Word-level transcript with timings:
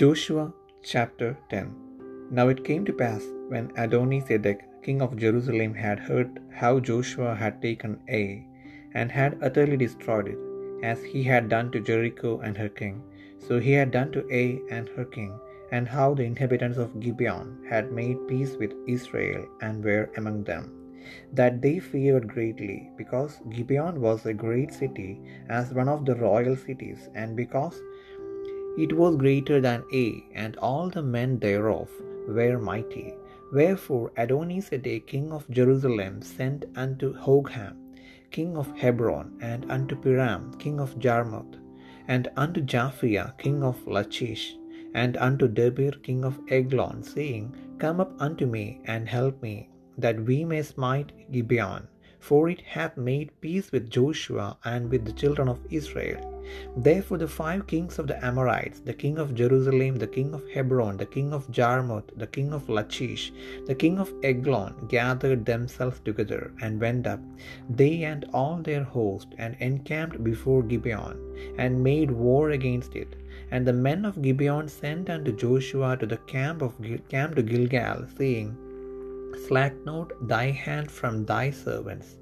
Joshua 0.00 0.44
chapter 0.90 1.28
10 1.50 1.68
Now 2.36 2.44
it 2.52 2.58
came 2.68 2.82
to 2.86 2.94
pass 3.02 3.22
when 3.52 3.68
Adoni-Zedek 3.82 4.58
king 4.86 4.98
of 5.04 5.16
Jerusalem 5.22 5.72
had 5.84 6.00
heard 6.08 6.40
how 6.60 6.72
Joshua 6.88 7.30
had 7.42 7.62
taken 7.66 7.94
Ai, 8.18 8.34
and 8.98 9.14
had 9.18 9.38
utterly 9.48 9.78
destroyed 9.84 10.28
it, 10.32 10.40
as 10.90 11.04
he 11.12 11.22
had 11.30 11.52
done 11.54 11.68
to 11.74 11.84
Jericho 11.90 12.32
and 12.46 12.58
her 12.62 12.68
king, 12.80 12.96
so 13.46 13.60
he 13.66 13.74
had 13.80 13.92
done 13.98 14.10
to 14.16 14.24
Ai 14.40 14.50
and 14.76 14.90
her 14.96 15.06
king, 15.16 15.32
and 15.76 15.94
how 15.96 16.08
the 16.14 16.28
inhabitants 16.32 16.82
of 16.84 17.00
Gibeon 17.04 17.48
had 17.72 17.96
made 18.00 18.28
peace 18.32 18.54
with 18.62 18.74
Israel 18.96 19.44
and 19.68 19.88
were 19.90 20.06
among 20.20 20.40
them, 20.50 20.66
that 21.40 21.62
they 21.64 21.76
feared 21.92 22.26
greatly, 22.34 22.78
because 23.02 23.40
Gibeon 23.54 23.96
was 24.08 24.26
a 24.26 24.40
great 24.46 24.72
city, 24.82 25.12
as 25.60 25.78
one 25.80 25.92
of 25.94 26.04
the 26.08 26.18
royal 26.28 26.58
cities, 26.68 27.02
and 27.22 27.40
because 27.44 27.78
it 28.76 28.92
was 28.92 29.16
greater 29.16 29.60
than 29.60 29.84
Ai, 29.92 30.22
and 30.34 30.56
all 30.56 30.90
the 30.90 31.02
men 31.02 31.38
thereof 31.38 31.90
were 32.28 32.58
mighty. 32.58 33.14
Wherefore 33.52 34.10
Adoni-Zedek 34.18 35.06
king 35.06 35.32
of 35.32 35.48
Jerusalem 35.48 36.20
sent 36.22 36.64
unto 36.76 37.14
Hoham 37.14 37.76
king 38.30 38.56
of 38.56 38.70
Hebron, 38.76 39.38
and 39.40 39.70
unto 39.70 39.96
Piram 39.96 40.58
king 40.58 40.80
of 40.80 40.98
Jarmuth, 40.98 41.56
and 42.08 42.28
unto 42.36 42.60
Japhia 42.60 43.36
king 43.38 43.62
of 43.62 43.86
Lachish, 43.86 44.56
and 44.94 45.16
unto 45.16 45.48
Debir 45.48 46.02
king 46.02 46.24
of 46.24 46.38
Eglon, 46.48 47.02
saying, 47.02 47.54
Come 47.78 48.00
up 48.00 48.12
unto 48.18 48.46
me, 48.46 48.80
and 48.84 49.08
help 49.08 49.40
me, 49.42 49.70
that 49.98 50.20
we 50.20 50.44
may 50.44 50.62
smite 50.62 51.12
Gibeon, 51.32 51.88
for 52.20 52.48
it 52.48 52.60
hath 52.60 52.96
made 52.96 53.40
peace 53.40 53.72
with 53.72 53.90
Joshua 53.90 54.56
and 54.64 54.90
with 54.90 55.04
the 55.04 55.12
children 55.12 55.48
of 55.48 55.60
Israel. 55.70 56.32
Therefore 56.76 57.18
the 57.18 57.26
five 57.26 57.66
kings 57.66 57.98
of 57.98 58.06
the 58.06 58.24
Amorites, 58.24 58.80
the 58.80 58.94
king 58.94 59.18
of 59.18 59.34
Jerusalem, 59.34 59.96
the 59.96 60.06
king 60.06 60.32
of 60.32 60.48
Hebron, 60.50 60.96
the 60.96 61.06
king 61.06 61.32
of 61.32 61.50
Jarmuth, 61.50 62.16
the 62.16 62.26
king 62.28 62.52
of 62.52 62.68
Lachish, 62.68 63.32
the 63.66 63.74
king 63.74 63.98
of 63.98 64.12
Eglon, 64.22 64.86
gathered 64.88 65.44
themselves 65.44 66.00
together, 66.00 66.52
and 66.62 66.80
went 66.80 67.06
up, 67.06 67.20
they 67.68 68.04
and 68.04 68.26
all 68.32 68.58
their 68.58 68.84
host, 68.84 69.34
and 69.38 69.56
encamped 69.60 70.22
before 70.22 70.62
Gibeon, 70.62 71.18
and 71.58 71.82
made 71.82 72.10
war 72.10 72.50
against 72.50 72.94
it. 72.94 73.16
And 73.50 73.66
the 73.66 73.72
men 73.72 74.04
of 74.04 74.22
Gibeon 74.22 74.68
sent 74.68 75.10
unto 75.10 75.32
Joshua 75.32 75.96
to 75.96 76.06
the 76.06 76.16
camp 76.16 76.62
of 76.62 76.74
camp 77.08 77.34
to 77.36 77.42
Gilgal, 77.42 78.06
saying, 78.16 78.56
Slack 79.46 79.74
not 79.84 80.12
thy 80.26 80.50
hand 80.50 80.90
from 80.90 81.24
thy 81.24 81.50
servants. 81.50 82.16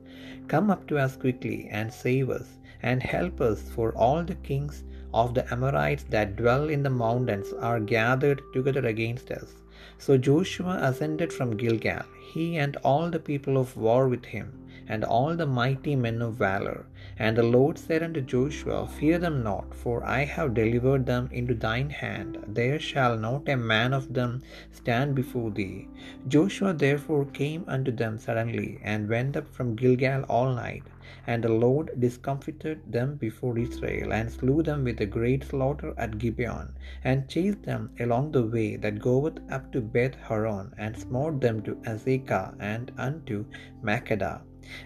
Come 0.48 0.70
up 0.70 0.86
to 0.88 0.98
us 0.98 1.16
quickly, 1.16 1.68
and 1.70 1.92
save 1.92 2.28
us, 2.28 2.58
and 2.82 3.02
help 3.02 3.40
us, 3.40 3.62
for 3.70 3.94
all 3.94 4.22
the 4.22 4.34
kings 4.36 4.84
of 5.12 5.34
the 5.34 5.50
Amorites 5.52 6.04
that 6.10 6.36
dwell 6.36 6.68
in 6.68 6.82
the 6.82 6.90
mountains 6.90 7.52
are 7.52 7.80
gathered 7.80 8.42
together 8.52 8.86
against 8.86 9.30
us. 9.30 9.54
So 9.98 10.18
Joshua 10.18 10.78
ascended 10.82 11.32
from 11.32 11.56
Gilgal, 11.56 12.02
he 12.32 12.56
and 12.56 12.76
all 12.78 13.10
the 13.10 13.20
people 13.20 13.56
of 13.58 13.76
war 13.76 14.08
with 14.08 14.24
him, 14.24 14.63
and 14.88 15.04
all 15.04 15.34
the 15.36 15.46
mighty 15.46 15.96
men 15.96 16.20
of 16.20 16.34
valor. 16.34 16.86
And 17.18 17.36
the 17.36 17.42
Lord 17.42 17.78
said 17.78 18.02
unto 18.02 18.20
Joshua, 18.20 18.86
Fear 18.86 19.18
them 19.18 19.42
not, 19.42 19.74
for 19.74 20.04
I 20.04 20.24
have 20.24 20.54
delivered 20.54 21.06
them 21.06 21.28
into 21.32 21.54
thine 21.54 21.90
hand. 21.90 22.38
There 22.48 22.78
shall 22.78 23.16
not 23.16 23.48
a 23.48 23.56
man 23.56 23.92
of 23.92 24.12
them 24.12 24.42
stand 24.72 25.14
before 25.14 25.50
thee. 25.50 25.88
Joshua 26.28 26.72
therefore 26.74 27.24
came 27.26 27.64
unto 27.68 27.90
them 27.90 28.18
suddenly, 28.18 28.80
and 28.82 29.08
went 29.08 29.36
up 29.36 29.48
from 29.54 29.76
Gilgal 29.76 30.24
all 30.24 30.54
night. 30.54 30.82
And 31.26 31.44
the 31.44 31.52
Lord 31.52 31.90
discomfited 32.00 32.80
them 32.90 33.16
before 33.16 33.58
Israel, 33.58 34.12
and 34.12 34.30
slew 34.30 34.62
them 34.62 34.84
with 34.84 35.00
a 35.00 35.06
great 35.06 35.44
slaughter 35.44 35.94
at 35.96 36.18
Gibeon, 36.18 36.74
and 37.04 37.28
chased 37.28 37.62
them 37.62 37.90
along 38.00 38.32
the 38.32 38.46
way 38.46 38.76
that 38.76 38.98
goeth 38.98 39.38
up 39.50 39.70
to 39.72 39.80
Beth 39.80 40.14
Horon, 40.14 40.72
and 40.78 40.96
smote 40.96 41.40
them 41.40 41.62
to 41.62 41.74
Azekah 41.86 42.54
and 42.58 42.90
unto 42.98 43.44
Makkedah. 43.82 44.40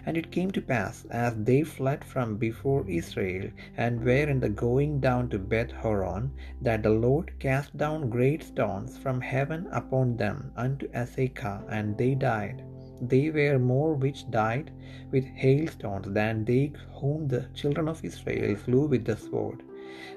And 0.05 0.17
it 0.17 0.31
came 0.31 0.51
to 0.51 0.61
pass, 0.61 1.05
as 1.09 1.35
they 1.35 1.63
fled 1.63 2.03
from 2.03 2.37
before 2.37 2.85
Israel, 2.87 3.49
and 3.77 4.03
were 4.03 4.27
in 4.29 4.39
the 4.39 4.49
going 4.49 4.99
down 4.99 5.29
to 5.29 5.39
Beth 5.39 5.71
Horon, 5.71 6.31
that 6.61 6.83
the 6.83 6.89
Lord 6.89 7.31
cast 7.39 7.77
down 7.77 8.09
great 8.09 8.43
stones 8.43 8.97
from 8.97 9.21
heaven 9.21 9.67
upon 9.71 10.17
them 10.17 10.51
unto 10.55 10.89
Azekah, 10.89 11.63
and 11.69 11.97
they 11.97 12.15
died. 12.15 12.63
They 13.01 13.29
were 13.29 13.57
more 13.59 13.93
which 13.93 14.29
died 14.29 14.71
with 15.11 15.23
hailstones 15.23 16.07
than 16.13 16.43
they 16.43 16.73
whom 16.99 17.27
the 17.27 17.45
children 17.53 17.87
of 17.87 18.03
Israel 18.03 18.57
slew 18.57 18.87
with 18.87 19.05
the 19.05 19.15
sword. 19.15 19.63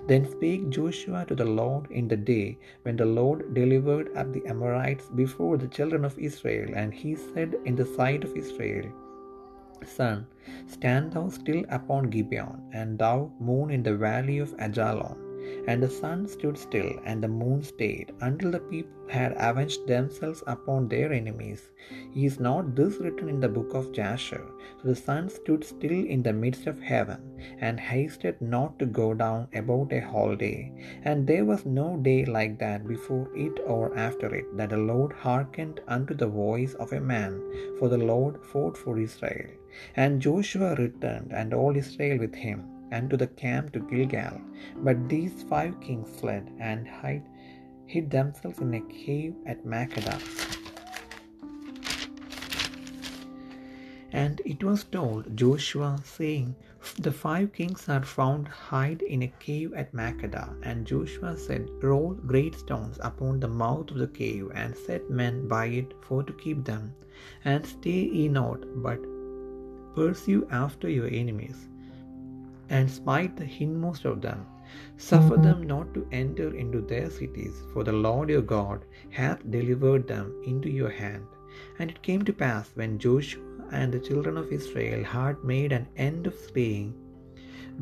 Then 0.09 0.29
spake 0.29 0.69
Joshua 0.71 1.25
to 1.27 1.35
the 1.35 1.45
Lord 1.45 1.91
in 1.91 2.09
the 2.09 2.17
day 2.17 2.59
when 2.83 2.97
the 2.97 3.05
Lord 3.05 3.55
delivered 3.55 4.17
up 4.17 4.33
the 4.33 4.45
Amorites 4.47 5.09
before 5.15 5.57
the 5.57 5.69
children 5.69 6.05
of 6.05 6.19
Israel, 6.19 6.73
and 6.75 6.93
he 6.93 7.15
said 7.15 7.55
in 7.65 7.77
the 7.77 7.87
sight 7.87 8.25
of 8.25 8.37
Israel, 8.37 8.87
Sun, 9.87 10.27
stand 10.67 11.13
thou 11.13 11.29
still 11.29 11.65
upon 11.69 12.11
Gibeon, 12.11 12.63
and 12.73 12.99
thou 12.99 13.33
moon 13.41 13.71
in 13.71 13.83
the 13.83 13.97
valley 13.97 14.39
of 14.39 14.55
Ajalon. 14.59 15.32
And 15.67 15.83
the 15.83 15.91
sun 15.91 16.27
stood 16.27 16.59
still, 16.59 16.93
and 17.05 17.23
the 17.23 17.29
moon 17.29 17.63
stayed, 17.63 18.13
until 18.21 18.51
the 18.51 18.61
people 18.61 18.91
had 19.09 19.35
avenged 19.37 19.87
themselves 19.87 20.43
upon 20.47 20.89
their 20.89 21.13
enemies. 21.13 21.71
Is 22.15 22.41
not 22.41 22.75
this 22.75 22.99
written 22.99 23.29
in 23.29 23.41
the 23.41 23.49
book 23.49 23.75
of 23.75 23.93
Jasher? 23.93 24.45
So 24.81 24.89
the 24.89 24.97
sun 24.97 25.29
stood 25.29 25.65
still 25.65 26.07
in 26.15 26.23
the 26.23 26.33
midst 26.33 26.67
of 26.67 26.81
heaven, 26.81 27.21
and 27.59 27.79
hasted 27.79 28.41
not 28.41 28.79
to 28.79 28.87
go 28.87 29.15
down 29.15 29.49
about 29.55 29.93
a 29.93 30.01
whole 30.01 30.35
day. 30.35 30.73
And 31.05 31.27
there 31.27 31.45
was 31.45 31.65
no 31.67 31.97
day 31.97 32.25
like 32.25 32.59
that 32.59 32.87
before 32.87 33.29
it 33.37 33.61
or 33.67 33.97
after 33.97 34.35
it, 34.35 34.57
that 34.57 34.71
the 34.71 34.77
Lord 34.93 35.13
hearkened 35.13 35.81
unto 35.87 36.15
the 36.15 36.27
voice 36.27 36.75
of 36.75 36.93
a 36.93 37.01
man, 37.01 37.41
for 37.79 37.89
the 37.89 38.05
Lord 38.13 38.45
fought 38.53 38.77
for 38.77 38.99
Israel. 38.99 39.51
And 39.97 40.21
Joshua 40.21 40.75
returned, 40.77 41.33
and 41.33 41.55
all 41.55 41.77
Israel 41.77 42.19
with 42.19 42.35
him 42.35 42.65
and 42.93 43.09
to 43.11 43.17
the 43.17 43.27
camp 43.27 43.73
to 43.73 43.81
Gilgal. 43.81 44.41
But 44.77 45.09
these 45.09 45.43
five 45.51 45.81
kings 45.81 46.09
fled 46.21 46.51
and 46.61 46.87
hid, 46.87 47.23
hid 47.87 48.11
themselves 48.11 48.61
in 48.61 48.75
a 48.75 48.81
cave 48.83 49.35
at 49.47 49.65
Makkedah. 49.65 50.21
And 54.13 54.43
it 54.45 54.63
was 54.63 54.85
told 54.85 55.35
Joshua, 55.37 55.99
saying, 56.05 56.55
The 56.99 57.13
five 57.13 57.55
kings 57.55 57.89
are 57.89 58.05
found 58.05 58.49
hid 58.71 59.01
in 59.01 59.23
a 59.23 59.33
cave 59.41 59.73
at 59.73 59.95
Makkedah. 59.95 60.51
And 60.63 60.87
Joshua 60.87 61.35
said, 61.39 61.71
Roll 61.83 62.13
great 62.35 62.55
stones 62.55 62.99
upon 63.01 63.41
the 63.41 63.49
mouth 63.49 63.91
of 63.91 63.97
the 63.97 64.09
cave, 64.09 64.51
and 64.55 64.77
set 64.77 65.09
men 65.09 65.49
by 65.49 65.67
it 65.67 65.95
for 66.03 66.23
to 66.23 66.33
keep 66.35 66.65
them. 66.65 66.95
And 67.47 67.65
stay 67.65 68.05
ye 68.19 68.29
not, 68.29 68.61
but 68.83 69.01
pursue 69.95 70.47
after 70.51 70.89
your 70.91 71.09
enemies 71.09 71.69
and 72.77 72.91
smite 72.99 73.37
the 73.37 73.51
hindmost 73.57 74.05
of 74.13 74.19
them. 74.27 74.41
Suffer 74.97 75.37
mm-hmm. 75.37 75.47
them 75.49 75.63
not 75.75 75.89
to 75.95 76.07
enter 76.23 76.49
into 76.63 76.81
their 76.81 77.09
cities, 77.21 77.57
for 77.73 77.85
the 77.85 77.99
Lord 78.07 78.31
your 78.35 78.47
God 78.57 78.85
hath 79.21 79.51
delivered 79.57 80.07
them 80.09 80.29
into 80.53 80.71
your 80.81 80.93
hand. 81.03 81.27
And 81.79 81.91
it 81.95 82.03
came 82.09 82.25
to 82.27 82.41
pass 82.45 82.71
when 82.81 82.99
Joshua 83.07 83.43
and 83.81 83.93
the 83.93 84.05
children 84.09 84.37
of 84.43 84.53
Israel 84.59 85.05
had 85.17 85.45
made 85.53 85.73
an 85.73 85.87
end 86.09 86.27
of 86.31 86.35
slaying 86.49 86.91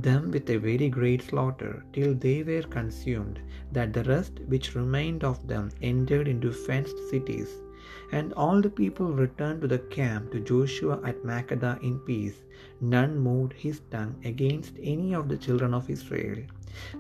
them 0.07 0.31
with 0.35 0.49
a 0.51 0.57
very 0.57 0.89
great 0.89 1.23
slaughter, 1.23 1.73
till 1.93 2.13
they 2.15 2.43
were 2.49 2.63
consumed, 2.63 3.39
that 3.73 3.93
the 3.93 4.05
rest 4.05 4.41
which 4.53 4.75
remained 4.75 5.25
of 5.31 5.47
them 5.53 5.71
entered 5.83 6.29
into 6.29 6.53
fenced 6.53 6.99
cities. 7.11 7.51
And 8.13 8.33
all 8.35 8.61
the 8.61 8.71
people 8.71 9.13
returned 9.13 9.63
to 9.63 9.69
the 9.69 9.79
camp 9.79 10.33
to 10.33 10.41
Joshua 10.41 11.01
at 11.05 11.25
Makkedah 11.25 11.83
in 11.83 11.99
peace. 12.01 12.43
None 12.81 13.19
moved 13.19 13.53
his 13.53 13.81
tongue 13.91 14.15
against 14.25 14.79
any 14.81 15.15
of 15.15 15.29
the 15.29 15.37
children 15.37 15.75
of 15.75 15.91
Israel. 15.91 16.45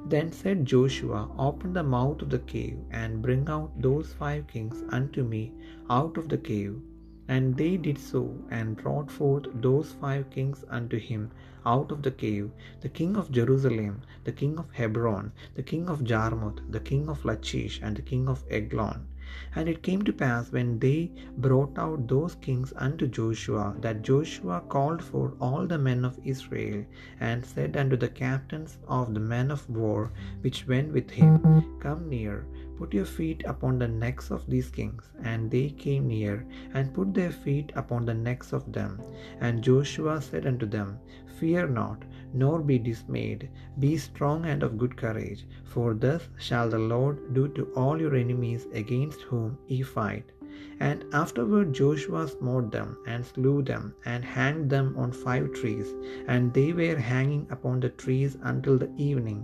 Then 0.06 0.32
said 0.32 0.66
Joshua, 0.66 1.30
Open 1.38 1.72
the 1.72 1.82
mouth 1.82 2.22
of 2.22 2.30
the 2.30 2.40
cave, 2.40 2.78
and 2.90 3.22
bring 3.22 3.48
out 3.48 3.80
those 3.80 4.12
five 4.12 4.46
kings 4.48 4.82
unto 4.88 5.22
me 5.22 5.52
out 5.88 6.16
of 6.16 6.28
the 6.28 6.38
cave. 6.38 6.80
And 7.28 7.56
they 7.56 7.76
did 7.76 7.98
so, 7.98 8.34
and 8.50 8.76
brought 8.76 9.10
forth 9.10 9.46
those 9.54 9.92
five 9.92 10.30
kings 10.30 10.64
unto 10.68 10.98
him 10.98 11.30
out 11.64 11.92
of 11.92 12.02
the 12.02 12.10
cave 12.10 12.50
the 12.80 12.88
king 12.88 13.16
of 13.16 13.30
Jerusalem, 13.30 14.00
the 14.24 14.32
king 14.32 14.58
of 14.58 14.70
Hebron, 14.72 15.32
the 15.54 15.62
king 15.62 15.88
of 15.88 16.02
Jarmuth, 16.02 16.60
the 16.70 16.80
king 16.80 17.08
of 17.08 17.24
Lachish, 17.24 17.80
and 17.82 17.96
the 17.96 18.02
king 18.02 18.28
of 18.28 18.42
Eglon. 18.50 19.06
And 19.54 19.68
it 19.68 19.82
came 19.82 20.02
to 20.02 20.12
pass 20.12 20.50
when 20.52 20.78
they 20.78 21.10
brought 21.38 21.78
out 21.78 22.08
those 22.08 22.34
kings 22.34 22.72
unto 22.76 23.06
Joshua, 23.06 23.76
that 23.80 24.02
Joshua 24.02 24.62
called 24.68 25.02
for 25.02 25.34
all 25.40 25.66
the 25.66 25.78
men 25.78 26.04
of 26.04 26.18
Israel, 26.24 26.84
and 27.20 27.44
said 27.44 27.76
unto 27.76 27.96
the 27.96 28.08
captains 28.08 28.78
of 28.88 29.14
the 29.14 29.20
men 29.20 29.50
of 29.50 29.68
war 29.70 30.10
which 30.40 30.66
went 30.66 30.92
with 30.92 31.10
him, 31.10 31.78
Come 31.80 32.08
near, 32.08 32.44
put 32.80 32.94
your 32.94 33.04
feet 33.04 33.42
upon 33.52 33.78
the 33.78 33.86
necks 33.86 34.30
of 34.30 34.46
these 34.52 34.70
kings. 34.70 35.10
And 35.22 35.50
they 35.50 35.68
came 35.68 36.08
near, 36.08 36.46
and 36.72 36.94
put 36.94 37.12
their 37.12 37.30
feet 37.30 37.72
upon 37.76 38.06
the 38.06 38.14
necks 38.14 38.54
of 38.54 38.72
them. 38.72 38.98
And 39.40 39.62
Joshua 39.62 40.22
said 40.22 40.46
unto 40.46 40.66
them, 40.76 40.98
Fear 41.38 41.68
not, 41.68 42.04
nor 42.32 42.60
be 42.62 42.78
dismayed. 42.78 43.48
Be 43.78 43.96
strong 43.98 44.46
and 44.46 44.62
of 44.62 44.78
good 44.78 44.96
courage, 44.96 45.46
for 45.64 45.92
thus 45.94 46.28
shall 46.38 46.70
the 46.70 46.78
Lord 46.78 47.34
do 47.34 47.48
to 47.48 47.64
all 47.82 48.00
your 48.00 48.14
enemies 48.14 48.66
against 48.72 49.22
whom 49.22 49.58
ye 49.68 49.82
fight. 49.82 50.32
And 50.80 51.04
afterward 51.12 51.74
Joshua 51.74 52.26
smote 52.26 52.72
them, 52.72 52.96
and 53.06 53.24
slew 53.24 53.62
them, 53.62 53.94
and 54.06 54.24
hanged 54.24 54.70
them 54.70 54.94
on 54.96 55.12
five 55.12 55.52
trees, 55.52 55.92
and 56.26 56.54
they 56.54 56.72
were 56.72 56.96
hanging 56.96 57.46
upon 57.50 57.80
the 57.80 57.90
trees 57.90 58.38
until 58.42 58.78
the 58.78 58.90
evening. 58.96 59.42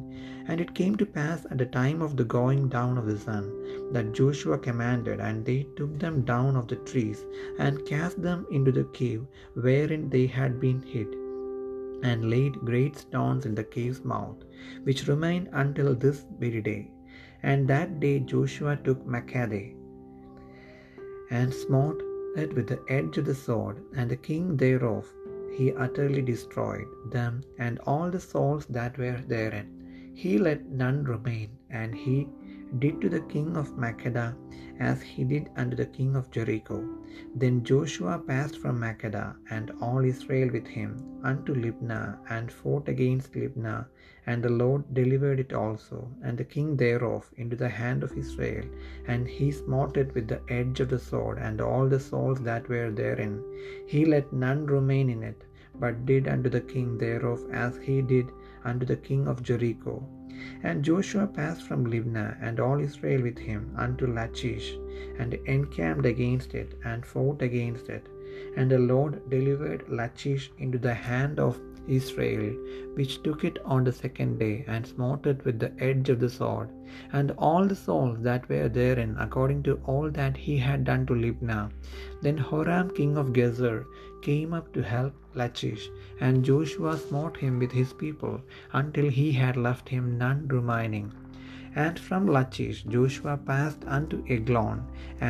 And 0.48 0.60
it 0.60 0.74
came 0.74 0.96
to 0.96 1.04
pass 1.04 1.44
at 1.50 1.58
the 1.58 1.66
time 1.66 2.00
of 2.00 2.16
the 2.16 2.24
going 2.24 2.68
down 2.68 2.96
of 2.96 3.06
the 3.06 3.18
sun, 3.18 3.52
that 3.92 4.12
Joshua 4.12 4.58
commanded, 4.58 5.20
and 5.20 5.44
they 5.44 5.66
took 5.76 5.98
them 5.98 6.22
down 6.22 6.56
of 6.56 6.68
the 6.68 6.76
trees, 6.76 7.26
and 7.58 7.84
cast 7.84 8.22
them 8.22 8.46
into 8.50 8.72
the 8.72 8.84
cave 8.84 9.26
wherein 9.54 10.08
they 10.08 10.26
had 10.26 10.58
been 10.58 10.80
hid, 10.80 11.08
and 12.02 12.30
laid 12.30 12.54
great 12.70 12.96
stones 12.96 13.44
in 13.44 13.54
the 13.54 13.64
cave's 13.64 14.04
mouth, 14.04 14.36
which 14.84 15.06
remain 15.06 15.48
until 15.52 15.94
this 15.94 16.24
very 16.38 16.62
day. 16.62 16.90
And 17.42 17.68
that 17.68 18.00
day 18.00 18.20
Joshua 18.20 18.76
took 18.76 19.06
Makkedah, 19.06 19.75
and 21.30 21.52
smote 21.52 22.02
it 22.36 22.54
with 22.54 22.66
the 22.66 22.80
edge 22.88 23.18
of 23.18 23.24
the 23.24 23.34
sword, 23.34 23.82
and 23.94 24.10
the 24.10 24.16
king 24.16 24.56
thereof 24.56 25.12
he 25.52 25.72
utterly 25.72 26.22
destroyed 26.22 26.86
them 27.10 27.42
and 27.58 27.78
all 27.80 28.10
the 28.10 28.20
souls 28.20 28.66
that 28.66 28.98
were 28.98 29.20
therein. 29.26 30.12
He 30.14 30.38
let 30.38 30.66
none 30.66 31.04
remain, 31.04 31.50
and 31.70 31.94
he 31.94 32.28
did 32.78 33.00
to 33.00 33.08
the 33.08 33.20
king 33.20 33.56
of 33.56 33.76
Makkedah 33.76 34.34
as 34.78 35.00
he 35.00 35.24
did 35.24 35.48
unto 35.56 35.76
the 35.76 35.86
king 35.86 36.16
of 36.16 36.30
Jericho. 36.30 36.78
Then 37.34 37.64
Joshua 37.64 38.18
passed 38.18 38.58
from 38.58 38.80
Makkedah, 38.80 39.36
and 39.50 39.72
all 39.80 40.04
Israel 40.04 40.50
with 40.52 40.66
him, 40.66 40.90
unto 41.22 41.54
Libnah, 41.54 42.18
and 42.28 42.52
fought 42.52 42.88
against 42.88 43.32
Libnah. 43.32 43.86
And 44.26 44.42
the 44.42 44.50
Lord 44.50 44.82
delivered 44.92 45.40
it 45.40 45.52
also, 45.52 46.10
and 46.22 46.36
the 46.36 46.44
king 46.44 46.76
thereof, 46.76 47.30
into 47.36 47.56
the 47.56 47.68
hand 47.68 48.02
of 48.02 48.16
Israel. 48.18 48.64
And 49.06 49.26
he 49.26 49.50
smote 49.52 49.96
it 49.96 50.14
with 50.14 50.28
the 50.28 50.42
edge 50.48 50.80
of 50.80 50.90
the 50.90 50.98
sword, 50.98 51.38
and 51.38 51.60
all 51.60 51.88
the 51.88 52.00
souls 52.00 52.40
that 52.42 52.68
were 52.68 52.90
therein. 52.90 53.42
He 53.86 54.04
let 54.04 54.32
none 54.32 54.66
remain 54.66 55.08
in 55.08 55.22
it, 55.22 55.42
but 55.78 56.04
did 56.04 56.26
unto 56.28 56.50
the 56.50 56.60
king 56.60 56.98
thereof 56.98 57.44
as 57.52 57.76
he 57.78 58.02
did 58.02 58.26
unto 58.64 58.84
the 58.84 58.96
king 58.96 59.28
of 59.28 59.42
Jericho. 59.42 60.06
And 60.62 60.82
Joshua 60.82 61.26
passed 61.26 61.62
from 61.68 61.86
Libnah, 61.86 62.36
and 62.40 62.58
all 62.60 62.80
Israel 62.80 63.22
with 63.22 63.38
him, 63.38 63.70
unto 63.76 64.06
Lachish, 64.06 64.76
and 65.18 65.34
encamped 65.56 66.06
against 66.06 66.54
it, 66.54 66.74
and 66.84 67.04
fought 67.04 67.42
against 67.42 67.88
it. 67.88 68.08
And 68.56 68.70
the 68.70 68.78
Lord 68.78 69.30
delivered 69.30 69.84
Lachish 69.88 70.50
into 70.58 70.78
the 70.78 70.94
hand 70.94 71.38
of 71.38 71.60
Israel, 71.88 72.54
which 72.94 73.22
took 73.22 73.44
it 73.44 73.58
on 73.64 73.84
the 73.84 73.92
second 73.92 74.38
day, 74.38 74.64
and 74.66 74.86
smote 74.86 75.26
it 75.26 75.44
with 75.44 75.58
the 75.60 75.72
edge 75.78 76.08
of 76.08 76.18
the 76.20 76.28
sword, 76.28 76.68
and 77.12 77.30
all 77.38 77.66
the 77.66 77.76
souls 77.76 78.18
that 78.28 78.48
were 78.48 78.68
therein, 78.68 79.16
according 79.18 79.62
to 79.62 79.78
all 79.84 80.10
that 80.10 80.36
he 80.36 80.56
had 80.58 80.84
done 80.84 81.06
to 81.06 81.14
Libnah. 81.14 81.70
Then 82.22 82.36
Horam 82.36 82.90
king 82.94 83.16
of 83.16 83.32
Gezer 83.32 83.84
came 84.26 84.52
up 84.58 84.68
to 84.76 84.82
help 84.94 85.14
Lachish, 85.40 85.84
and 86.20 86.44
Joshua 86.48 86.92
smote 87.06 87.36
him 87.44 87.54
with 87.62 87.72
his 87.80 87.92
people, 88.02 88.36
until 88.80 89.08
he 89.18 89.28
had 89.42 89.64
left 89.68 89.88
him 89.94 90.04
none 90.24 90.42
remaining. 90.56 91.08
And 91.84 91.98
from 92.06 92.26
Lachish 92.36 92.78
Joshua 92.94 93.34
passed 93.50 93.82
unto 93.96 94.18
Eglon, 94.34 94.78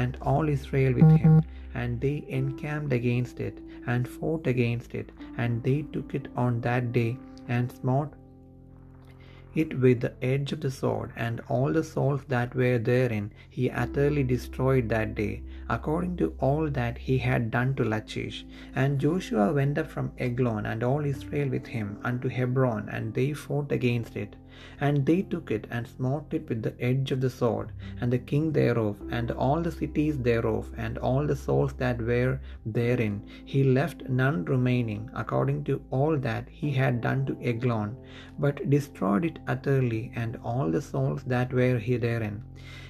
and 0.01 0.17
all 0.31 0.49
Israel 0.57 0.95
with 1.01 1.13
him, 1.25 1.35
and 1.81 2.01
they 2.05 2.19
encamped 2.41 2.93
against 3.01 3.41
it, 3.49 3.57
and 3.95 4.13
fought 4.17 4.47
against 4.55 4.95
it, 5.01 5.11
and 5.45 5.63
they 5.67 5.79
took 5.95 6.15
it 6.19 6.29
on 6.45 6.61
that 6.69 6.87
day, 7.01 7.11
and 7.57 7.77
smote 7.81 8.13
it 9.57 9.79
with 9.81 10.01
the 10.01 10.13
edge 10.23 10.53
of 10.53 10.61
the 10.61 10.71
sword, 10.71 11.13
and 11.17 11.41
all 11.49 11.73
the 11.73 11.83
souls 11.83 12.23
that 12.29 12.55
were 12.55 12.79
therein 12.79 13.33
he 13.49 13.71
utterly 13.71 14.23
destroyed 14.23 14.89
that 14.89 15.15
day, 15.15 15.43
according 15.69 16.17
to 16.17 16.35
all 16.39 16.69
that 16.71 16.99
he 16.99 17.19
had 17.19 17.51
done 17.51 17.75
to 17.75 17.85
Lachish. 17.85 18.45
And 18.75 18.99
Joshua 18.99 19.53
went 19.53 19.79
up 19.79 19.89
from 19.89 20.13
Eglon, 20.19 20.67
and 20.67 20.83
all 20.83 21.05
Israel 21.05 21.49
with 21.49 21.67
him, 21.67 21.99
unto 22.05 22.29
Hebron, 22.29 22.89
and 22.89 23.15
they 23.15 23.33
fought 23.33 23.73
against 23.73 24.17
it. 24.17 24.37
And 24.81 25.07
they 25.07 25.23
took 25.23 25.51
it, 25.51 25.67
and 25.71 25.87
smote 25.87 26.33
it 26.33 26.49
with 26.49 26.63
the 26.63 26.75
edge 26.81 27.13
of 27.13 27.21
the 27.21 27.31
sword, 27.31 27.73
and 28.01 28.13
the 28.13 28.19
king 28.19 28.53
thereof, 28.53 28.97
and 29.11 29.31
all 29.31 29.63
the 29.63 29.73
cities 29.73 30.19
thereof, 30.19 30.73
and 30.77 30.99
all 30.99 31.27
the 31.27 31.37
souls 31.37 31.73
that 31.75 32.01
were 32.01 32.41
therein. 32.65 33.23
He 33.45 33.65
left 33.65 34.09
none 34.09 34.45
remaining, 34.45 35.11
according 35.15 35.65
to 35.65 35.83
all 35.91 36.17
that 36.19 36.49
he 36.49 36.71
had 36.71 37.01
done 37.01 37.27
to 37.27 37.37
Eglon, 37.43 37.97
but 38.39 38.69
destroyed 38.71 39.25
it 39.25 39.39
utterly, 39.47 40.13
and 40.15 40.39
all 40.43 40.71
the 40.71 40.83
souls 40.83 41.23
that 41.25 41.53
were 41.53 41.79
therein. 41.79 42.43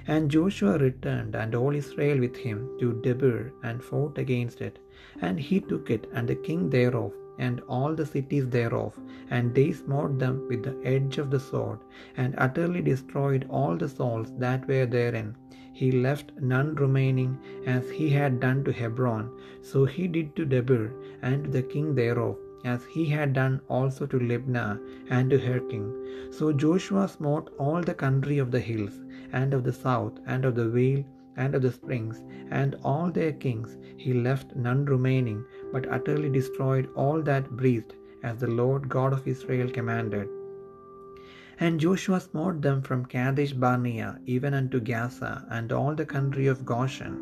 And 0.06 0.30
Joshua 0.30 0.78
returned, 0.78 1.34
and 1.34 1.54
all 1.54 1.74
Israel 1.74 2.20
with 2.20 2.36
him, 2.36 2.70
to 2.80 3.00
Debir, 3.02 3.52
and 3.62 3.82
fought 3.82 4.18
against 4.18 4.60
it. 4.60 4.78
And 5.20 5.38
he 5.38 5.60
took 5.60 5.90
it, 5.90 6.08
and 6.12 6.28
the 6.28 6.36
king 6.36 6.70
thereof, 6.70 7.12
and 7.38 7.60
all 7.68 7.94
the 7.94 8.06
cities 8.06 8.48
thereof, 8.48 8.98
and 9.30 9.54
they 9.54 9.72
smote 9.72 10.18
them 10.18 10.46
with 10.48 10.62
the 10.62 10.76
edge 10.84 11.18
of 11.18 11.30
the 11.30 11.40
sword, 11.40 11.78
and 12.16 12.34
utterly 12.38 12.82
destroyed 12.82 13.46
all 13.48 13.76
the 13.76 13.88
souls 13.88 14.32
that 14.38 14.66
were 14.68 14.86
therein. 14.86 15.34
He 15.72 15.92
left 15.92 16.32
none 16.40 16.74
remaining, 16.74 17.38
as 17.66 17.90
he 17.90 18.08
had 18.08 18.40
done 18.40 18.64
to 18.64 18.72
Hebron, 18.72 19.30
so 19.60 19.84
he 19.84 20.06
did 20.08 20.34
to 20.36 20.46
Debir, 20.46 20.92
and 21.22 21.44
to 21.44 21.50
the 21.50 21.62
king 21.62 21.94
thereof, 21.94 22.36
as 22.64 22.84
he 22.84 23.04
had 23.04 23.32
done 23.32 23.60
also 23.68 24.06
to 24.06 24.18
Libnah, 24.18 24.80
and 25.10 25.28
to 25.30 25.38
her 25.38 25.60
king. 25.60 25.92
So 26.30 26.52
Joshua 26.52 27.06
smote 27.08 27.52
all 27.58 27.82
the 27.82 27.94
country 27.94 28.38
of 28.38 28.50
the 28.50 28.60
hills, 28.60 28.98
and 29.32 29.52
of 29.52 29.64
the 29.64 29.72
south, 29.72 30.14
and 30.26 30.44
of 30.46 30.54
the 30.54 30.68
vale, 30.68 31.04
and 31.36 31.54
of 31.54 31.60
the 31.60 31.72
springs, 31.72 32.22
and 32.50 32.76
all 32.82 33.10
their 33.10 33.32
kings. 33.32 33.76
He 33.98 34.14
left 34.14 34.56
none 34.56 34.86
remaining, 34.86 35.44
but 35.76 35.92
utterly 35.98 36.32
destroyed 36.40 36.88
all 37.04 37.20
that 37.28 37.54
breathed, 37.60 37.94
as 38.30 38.38
the 38.40 38.54
Lord 38.62 38.84
God 38.96 39.12
of 39.18 39.30
Israel 39.34 39.70
commanded. 39.78 40.28
And 41.64 41.80
Joshua 41.82 42.18
smote 42.24 42.58
them 42.64 42.78
from 42.86 43.10
Kadesh 43.12 43.52
Barnea 43.62 44.08
even 44.34 44.52
unto 44.58 44.78
Gaza, 44.88 45.32
and 45.56 45.72
all 45.78 45.94
the 46.00 46.08
country 46.14 46.46
of 46.52 46.64
Goshen, 46.72 47.14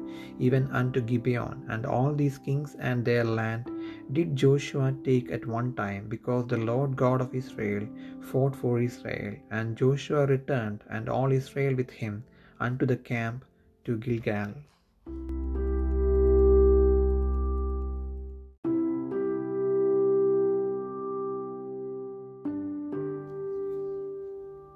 even 0.46 0.64
unto 0.80 1.00
Gibeon, 1.10 1.58
and 1.72 1.84
all 1.94 2.12
these 2.20 2.38
kings 2.46 2.72
and 2.88 3.04
their 3.10 3.26
land 3.38 3.70
did 4.16 4.34
Joshua 4.44 4.88
take 5.08 5.30
at 5.36 5.46
one 5.58 5.70
time, 5.82 6.04
because 6.16 6.44
the 6.48 6.62
Lord 6.70 6.92
God 7.04 7.20
of 7.26 7.38
Israel 7.42 7.86
fought 8.30 8.56
for 8.62 8.74
Israel. 8.90 9.34
And 9.58 9.78
Joshua 9.82 10.24
returned, 10.34 10.80
and 10.96 11.08
all 11.16 11.38
Israel 11.40 11.76
with 11.82 11.92
him, 12.02 12.14
unto 12.68 12.86
the 12.92 13.00
camp 13.12 13.44
to 13.86 13.96
Gilgal. 14.06 14.54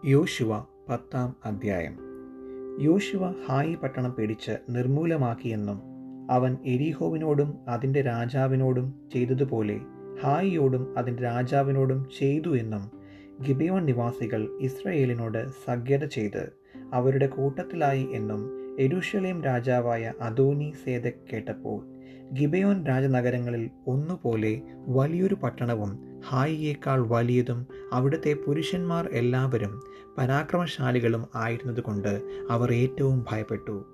യോശുവ 0.09 0.65
പത്താം 0.89 1.37
അധ്യായം. 1.45 1.99
യോശുവ 2.81 3.35
ഹായി 3.47 3.75
പട്ടണം 3.75 4.15
പിടിച്ച് 4.15 4.57
നിർമൂലമാക്കിയെന്നും 4.71 5.79
അവൻ 6.31 6.57
എരിഹോവിനോടും 6.67 7.59
അതിന്റെ 7.69 8.03
രാജാവിനോടും 8.03 9.11
ചെയ്തതുപോലെ 9.13 9.81
ഹായിയോടും 10.21 10.95
അതിന്റെ 10.99 11.23
രാജാവിനോടും 11.23 12.07
ചെയ്തു 12.19 12.57
എന്നും 12.57 12.85
ഗിബിയോൺ 13.47 13.85
നിവാസികൾ 13.85 14.59
ഇസ്രയേലിനോട് 14.61 15.49
സഖ്യത 15.49 16.05
ചെയ്ത് 16.05 16.53
അവരുടെ 16.93 17.27
കൂട്ടത്തിലായി 17.27 18.09
എന്നും 18.13 18.43
എരുഷലേം 18.79 19.43
രാജാവായ 19.43 20.13
അദോനി 20.21 20.75
സേദക് 20.85 21.29
കേട്ടപ്പോൾ 21.33 21.98
ഗിബയോൻ 22.33 22.87
രാജനഗരങ്ങളിൽ 22.87 23.71
ഒന്നുപോലെ 23.87 24.61
വലിയൊരു 24.87 25.35
പട്ടണവും 25.35 26.21
ഹായിയേക്കാൾ 26.29 27.07
വലിയതും 27.07 27.67
അവിടുത്തെ 27.93 28.33
പുരുഷന്മാർ 28.47 29.09
എല്ലാവരും 29.13 29.83
പരാക്രമശാലികളും 30.19 31.27
ആയിരുന്നതുകൊണ്ട് 31.35 32.23
അവർ 32.51 32.73
ഏറ്റവും 32.73 33.25
ഭയപ്പെട്ടു. 33.31 33.85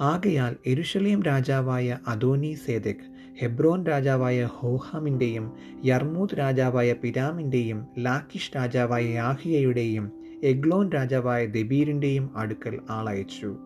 ആകയാൽ 0.00 0.56
എരുഷലേം 0.66 1.22
രാജാവായ 1.22 1.98
അദോനി 2.06 2.58
സേദക് 2.66 3.04
ഹെബ്രോൻ 3.40 3.86
രാജാവായ 3.86 4.44
ഹോഹാമിന്റെയും 4.44 5.52
യർമൂദ് 5.84 6.38
രാജാവായ 6.38 6.92
പിരാമിന്റെയും 6.92 7.86
ലാക്കിഷ് 7.98 8.56
രാജാവായ 8.56 9.04
യാഹിയയുടെയും 9.04 10.12
എഗ്ലോൻ 10.42 10.90
രാജാവായ 10.90 11.46
ദബീറിന്റെയും 11.46 12.36
അടുക്കൽ 12.36 12.80
ആളയച്ചു. 12.90 13.56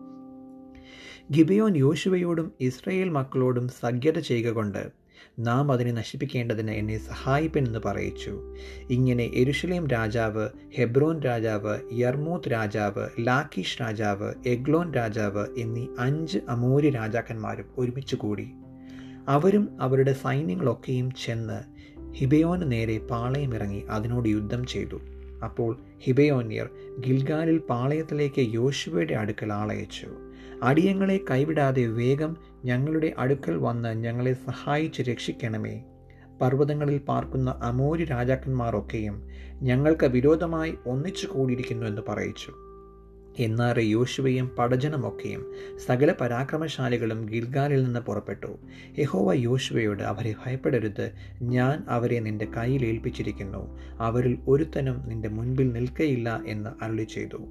ഗിബിയോൻ 1.31 1.77
യോശുവയോടും 1.77 2.51
ഇസ്രയേൽ 2.61 3.09
മക്കളോടും 3.09 3.67
സഖ്യത 3.67 4.19
ചെയ്യുക 4.19 4.51
കൊണ്ട് 4.51 4.91
നാം 5.39 5.71
അതിനെ 5.71 5.91
നശിപ്പിക്കേണ്ടതിന് 5.91 6.71
എന്നെ 6.71 6.97
സഹായിപ്പനെന്ന് 6.97 7.79
പറയിച്ചു. 7.85 8.53
ഇങ്ങനെ 8.89 9.31
എരുഷലേം 9.33 9.87
രാജാവ് 9.87 10.49
ഹെബ്രോൻ 10.75 11.21
രാജാവ് 11.21 11.79
യർമൂത്ത് 11.93 12.51
രാജാവ് 12.51 13.07
ലാക്കിഷ് 13.19 13.81
രാജാവ് 13.81 14.33
എഗ്ലോൻ 14.45 14.93
രാജാവ് 14.93 15.45
എന്നീ 15.57 15.87
അഞ്ച് 15.99 16.39
അമൂര്യ 16.49 16.89
രാജാക്കന്മാരും 16.89 17.65
ഒരുമിച്ച് 17.77 18.15
കൂടി. 18.15 18.47
അവരും 19.27 19.69
അവരുടെ 19.81 20.13
സൈന്യങ്ങളൊക്കെയും 20.13 21.11
ചെന്ന് 21.25 21.59
ഹിബയോന് 22.13 22.71
നേരെ 22.71 22.97
പാളയമിറങ്ങി 22.97 23.83
അതിനോട് 23.89 24.29
യുദ്ധം 24.29 24.65
ചെയ്തു. 24.65 24.99
അപ്പോൾ 25.43 25.79
ഹിബയോന്യർ 25.99 26.69
ഗിൽഗാലിൽ 26.99 27.57
പാളയത്തിലേക്ക് 27.57 28.53
യോശുവയുടെ 28.53 29.13
അടുക്കൽ 29.13 29.53
ആളയച്ചു. 29.53 30.07
അടിയങ്ങളെ 30.63 31.19
കൈവിടാതെ 31.31 31.85
വേഗം 31.85 32.37
ഞങ്ങളുടെ 32.65 33.13
അടുക്കൽ 33.17 33.55
വന്ന് 33.55 34.03
ഞങ്ങളെ 34.03 34.33
സഹായിച്ച് 34.33 35.01
രക്ഷിക്കണമേ. 35.01 35.83
പർവതങ്ങളിൽ 36.41 36.97
പാർക്കുന്ന 36.97 37.59
അമോരി 37.63 38.05
രാജാക്കന്മാരൊക്കെയും 38.05 39.27
ഞങ്ങൾക്ക് 39.61 40.05
വിരോധമായി 40.05 40.73
ഒന്നിച്ചു 40.85 41.27
കൂടിയിരിക്കുന്നു 41.27 41.87
എന്ന് 41.87 42.01
പറയിച്ചു. 42.09 42.66
എന്നാറെ 43.39 43.81
യോശുവയും 43.81 44.47
പടജനമൊക്കെയും 44.59 45.43
സകല 45.85 46.11
പരാക്രമശാലികളും 46.21 47.25
ഗിൽഗാലിൽ 47.25 47.83
നിന്ന് 47.83 47.99
പുറപ്പെട്ടു. 47.99 48.59
യഹോവ 48.99 49.33
യോശുവയോട് 49.33 50.03
അവരെ 50.03 50.35
ഭയപ്പെടരുത് 50.45 51.13
ഞാൻ 51.41 51.83
അവരെ 51.87 52.19
നിന്റെ 52.19 52.45
കയ്യിൽ 52.45 52.85
ഏൽപ്പിച്ചിരിക്കുന്നു 52.85 53.77
അവരിൽ 53.99 54.37
ഒരുത്തനും 54.47 55.03
നിന്റെ 55.07 55.29
മുൻപിൽ 55.29 55.71
നിൽക്കയില്ല 55.71 56.43
എന്ന് 56.47 56.83
അരുളി 56.83 57.03
ചെയ്തു 57.03 57.41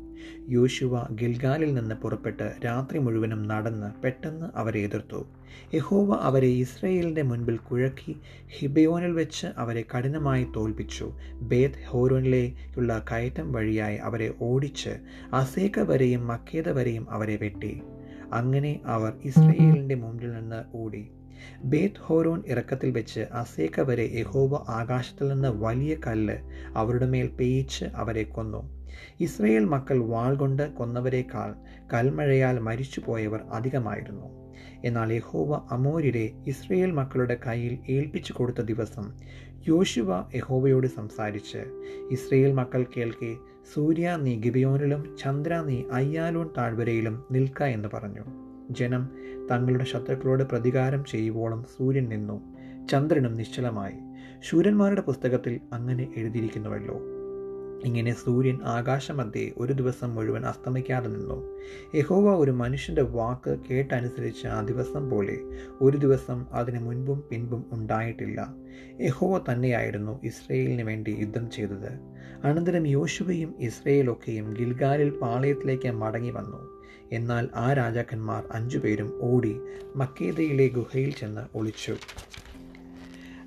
യോശുവ 0.49 1.07
ഗിൽഗാലിൽ 1.13 1.75
നിന്ന് 1.75 1.95
പുറപ്പെട്ട് 1.95 2.53
രാത്രി 2.65 2.99
മുഴുവനും 2.99 3.43
നടന്ന് 3.43 4.03
പെട്ടെന്ന് 4.03 4.47
അവരെ 4.55 4.81
എതിർത്തു. 4.81 5.21
യഹോവ 5.75 6.15
അവരെ 6.15 6.47
ഇസ്രയേലിന്റെ 6.47 7.23
മുൻപിൽ 7.23 7.57
കുഴക്കി 7.57 8.17
ഹിബയോനിൽ 8.49 9.13
വെച്ച് 9.13 9.47
അവരെ 9.57 9.85
കഠിനമായി 9.97 10.47
തോൽപ്പിച്ചു. 10.57 11.13
ബേത് 11.41 11.87
ഹോരോനിലേക്കുള്ള 11.89 13.05
കയറ്റം 13.13 13.53
വഴിയായി 13.53 13.97
അവരെ 13.97 14.35
ഓടിച്ച് 14.41 14.91
അസേക്ക 15.33 15.81
വരെയും 15.81 16.27
മക്കേത 16.27 16.71
വരെയും 16.71 17.11
അവരെ 17.11 17.37
വെട്ടി. 17.37 17.83
അങ്ങനെ 18.33 18.81
അവർ 18.87 19.13
ഇസ്രയേലിന്റെ 19.25 19.95
മുമ്പിൽ 19.95 20.33
നിന്ന് 20.33 20.77
ഓടി. 20.77 21.11
ബേത്ത് 21.65 22.01
ഹോരോൻ 22.01 22.43
ഇറക്കത്തിൽ 22.47 22.91
വെച്ച് 22.91 23.21
അസേക്ക 23.21 23.81
വരെ 23.81 24.11
യഹോവ 24.15 24.65
ആകാശത്തിൽ 24.69 25.29
നിന്ന് 25.29 25.49
വലിയ 25.49 25.97
കല്ല് 26.07 26.35
അവരുടെ 26.77 27.07
മേൽ 27.07 27.27
പേയിച്ച് 27.27 27.85
അവരെ 27.85 28.23
കൊന്നു. 28.23 28.76
ഇസ്രയേൽ 29.21 29.65
മക്കൾ 29.65 29.99
വാൾ 29.99 30.35
കൊണ്ട് 30.35 30.73
കൊന്നവരെക്കാൾ 30.73 31.55
കൽമഴയാൽ 31.95 32.59
മരിച്ചുപോയവർ 32.59 33.41
അധികമായിരുന്നു. 33.53 34.47
എന്നാൽ 34.85 35.13
യഹോവ 35.13 35.69
അമോര്യരെ 35.71 36.33
ഇസ്രയേൽ 36.47 36.91
മക്കളുടെ 36.91 37.39
കയ്യിൽ 37.47 37.79
ഏൽപ്പിച്ചു 37.89 38.33
കൊടുത്ത 38.33 38.61
ദിവസം 38.61 39.13
യോശുവ 39.69 40.31
യഹോവയോട് 40.35 40.87
സംസാരിച്ച് 40.87 41.59
ഇസ്രയേൽ 42.11 42.53
മക്കൾ 42.53 42.87
കേൾക്കെ 42.97 43.37
സൂര്യ 43.75 44.19
നീ 44.23 44.41
ഗിബിയോനിലും 44.41 45.17
ചന്ദ്ര 45.19 45.61
നീ 45.61 45.83
അയ്യാലോൺ 45.93 46.51
താഴ്വരയിലും 46.59 47.25
നിൽക്ക 47.31 47.63
എന്ന് 47.63 47.89
പറഞ്ഞു. 47.95 48.25
ജനം 48.71 49.09
തങ്ങളുടെ 49.51 49.85
ശത്രുക്കളോട് 49.85 50.43
പ്രതികാരം 50.43 51.05
ചെയ്യുവോളം 51.05 51.65
സൂര്യൻ 51.77 52.09
നിന്നു. 52.09 52.57
ചന്ദ്രനും 52.87 53.35
നിശ്ചലമായി. 53.35 53.95
ശൂരന്മാരുടെ 54.41 55.01
പുസ്തകത്തിൽ 55.01 55.61
അങ്ങനെ 55.73 56.09
എഴുതിയിരിക്കുന്നുവല്ലോ. 56.17 57.16
ഇങ്ങനെ 57.87 58.13
സൂര്യൻ 58.15 58.59
ആകാശമധ്യേ 58.63 59.53
ഒരു 59.57 59.73
ദിവസം 59.73 60.15
മുഴുവൻ 60.15 60.47
അസ്തമിക്കാതെ 60.47 61.09
നിന്നു. 61.09 61.39
യഹോവ 61.95 62.37
ഒരു 62.37 62.51
മനുഷ്യന്റെ 62.51 63.03
വാക്ക് 63.03 63.57
കേട്ടനുസരിച്ച് 63.71 64.47
ആ 64.47 64.61
ദിവസം 64.61 65.11
പോലെ 65.11 65.37
ഒരു 65.81 65.97
ദിവസം 65.97 66.47
അതിന് 66.53 66.79
മുൻപും 66.79 67.25
പിൻപും 67.31 67.65
ഉണ്ടായിട്ടില്ല. 67.73 68.55
യഹോവ 69.01 69.39
തന്നെയായിരുന്നു 69.39 70.21
ഇസ്രയേലിന് 70.25 70.83
വേണ്ടി 70.83 71.17
യുദ്ധം 71.21 71.51
ചെയ്തത്. 71.51 71.91
അനന്തരം 72.45 72.87
യോശുവയും 72.87 73.55
ഇസ്രയേലൊക്കെയും 73.59 74.53
ഗിൽഗാലിൽ 74.53 75.11
പാളയത്തിലേക്ക് 75.11 75.91
മടങ്ങി 75.91 76.31
വന്നു. 76.31 76.77
എന്നാൽ 77.13 77.49
ആ 77.55 77.73
രാജാക്കന്മാർ 77.73 78.45
അഞ്ചുപേരും 78.53 79.19
ഓടി 79.23 79.61
മക്കേദയിലെ 79.97 80.69
ഗുഹയിൽ 80.69 81.11
ചെന്ന് 81.11 81.59
ഒളിച്ചു. 81.59 81.97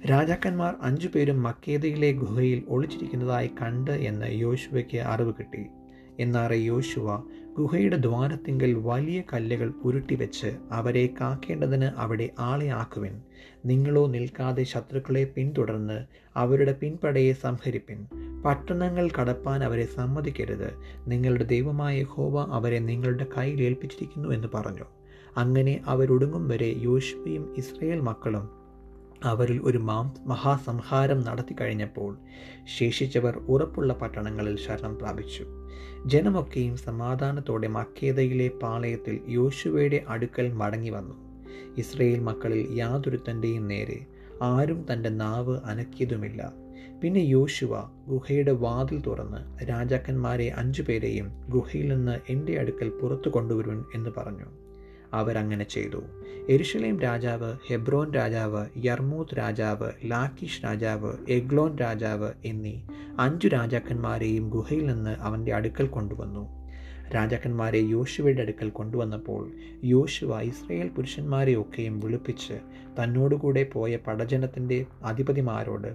രാജാക്കന്മാർ 0.06 0.76
അഞ്ചു 0.82 1.08
പേരും 1.08 1.44
മക്കേദയിലെ 1.44 2.12
ഗുഹയിൽ 2.12 2.64
ഒളിച്ചിരിക്കുന്നതായി 2.68 3.48
കണ്ട് 3.48 3.92
എന്ന് 3.92 4.26
യോശുവയ്ക്ക് 4.32 4.98
അറിവ് 4.98 5.34
കിട്ടി. 5.40 5.66
എന്നാറെ 6.20 6.56
യോശുവ 6.56 7.24
ഗുഹയുടെ 7.58 7.98
ദ്വാരത്തിങ്കൽ 7.98 8.74
വലിയ 8.74 9.24
കല്ലുകൾ 9.34 9.74
ഉരുട്ടിവെച്ച് 9.84 10.58
അവരെ 10.72 11.10
കാക്കേണ്ടതിന് 11.22 11.86
അവിടെ 11.86 12.30
ആളെ 12.40 12.68
ആക്കുവിൻ. 12.68 13.22
നിങ്ങളോ 13.66 14.08
നിൽക്കാതെ 14.08 14.64
ശത്രുക്കളെ 14.64 15.24
പിന്തുടർന്ന് 15.36 16.06
അവരുടെ 16.36 16.72
പിൻപടയെ 16.72 17.34
സംഹരിപ്പിൻ. 17.34 18.08
പട്ടണങ്ങൾ 18.46 19.10
കടപ്പാൻ 19.22 19.64
അവരെ 19.64 19.86
സമ്മതിക്കരുത്. 19.86 20.74
നിങ്ങളുടെ 21.08 21.44
ദൈവമായ 21.44 22.04
ഹോവ 22.04 22.54
അവരെ 22.54 22.80
നിങ്ങളുടെ 22.80 23.26
കയ്യിൽ 23.38 23.62
ഏൽപ്പിച്ചിരിക്കുന്നു 23.62 24.30
എന്ന് 24.30 24.48
പറഞ്ഞു. 24.54 24.86
അങ്ങനെ 25.38 25.82
അവരൊടുങ്ങും 25.86 26.48
വരെ 26.48 26.76
യോശുവയും 26.78 27.54
ഇസ്രയേൽ 27.58 28.00
മക്കളും 28.00 28.59
അവരിൽ 29.24 29.62
ഒരു 29.64 29.78
മാം 29.78 30.16
മഹാസംഹാരം 30.26 31.22
നടത്തി 31.22 31.56
കഴിഞ്ഞപ്പോൾ 31.62 32.18
ശേഷിച്ചവർ 32.78 33.38
ഉറപ്പുള്ള 33.38 33.94
പട്ടണങ്ങളിൽ 33.94 34.58
ശരണം 34.58 34.96
പ്രാപിച്ചു. 34.96 35.46
ജനമൊക്കെയും 36.06 36.78
സമാധാനത്തോടെ 36.78 37.68
മക്കേതയിലെ 37.68 38.48
പാളയത്തിൽ 38.48 39.20
യോശുവയുടെ 39.30 40.04
അടുക്കൽ 40.08 40.54
മടങ്ങി 40.54 40.90
വന്നു. 40.90 41.16
ഇസ്രയേൽ 41.78 42.20
മക്കളിൽ 42.20 42.68
യാതൊരുത്തന്റെയും 42.72 43.68
നേരെ 43.68 44.06
ആരും 44.42 44.86
തന്റെ 44.94 45.10
നാവ് 45.10 45.60
അനക്കിയതുമില്ല. 45.66 46.54
പിന്നെ 47.02 47.20
യോശുവ 47.20 47.82
ഗുഹയുടെ 48.08 48.52
വാതിൽ 48.52 49.02
തുറന്ന് 49.02 49.70
രാജാക്കന്മാരെ 49.70 50.54
അഞ്ചുപേരെയും 50.58 51.32
ഗുഹയിൽ 51.50 51.94
നിന്ന് 51.94 52.20
എന്റെ 52.30 52.60
അടുക്കൽ 52.60 52.90
പുറത്തു 52.90 53.30
കൊണ്ടുവരുവൻ 53.30 53.84
എന്ന് 53.96 54.10
പറഞ്ഞു. 54.18 54.59
അവരങ്ങനെ 55.14 55.64
ചെയ്തു. 55.64 56.04
എരുഷലേം 56.50 57.00
രാജാവ് 57.00 57.58
ഹെബ്രോൻ 57.68 58.14
രാജാവ് 58.14 58.66
യർമൂത്ത് 58.86 59.38
രാജാവ് 59.38 59.92
ലാക്കിഷ് 60.06 60.64
രാജാവ് 60.64 61.14
എഗ്ലോൻ 61.30 61.78
രാജാവ് 61.78 62.32
എന്നീ 62.46 62.82
അഞ്ചു 63.20 63.48
രാജാക്കന്മാരെയും 63.48 64.50
ഗുഹയിൽ 64.50 64.86
നിന്ന് 64.86 65.10
അവന്റെ 65.10 65.54
അടുക്കൽ 65.54 65.88
കൊണ്ടുവന്നു. 65.88 66.60
രാജാക്കന്മാരെ 67.16 67.78
യോശുവയുടെ 67.78 68.42
അടുക്കൽ 68.42 68.70
കൊണ്ടുവന്നപ്പോൾ 68.70 69.52
യോശുവ 69.84 70.42
ഇസ്രയേൽ 70.42 70.88
പുരുഷന്മാരെയൊക്കെയും 70.88 72.00
വിളിപ്പിച്ച് 72.00 72.60
തന്നോടുകൂടെ 73.02 73.64
പോയ 73.74 73.96
പടജനത്തിന്റെ 73.96 74.86
അധിപതിമാരോട് 75.04 75.88